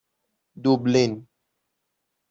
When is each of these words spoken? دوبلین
دوبلین 0.63 1.11